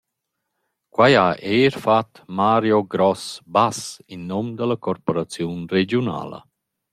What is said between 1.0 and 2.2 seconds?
ha eir fat